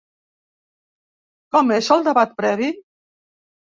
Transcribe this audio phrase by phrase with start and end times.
[1.57, 2.71] Com és el debat previ?